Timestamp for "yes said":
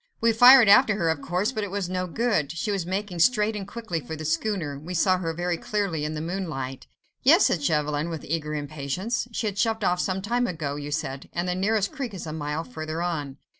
7.21-7.61